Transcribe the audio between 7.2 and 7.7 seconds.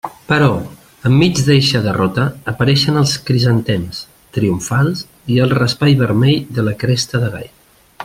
de gall.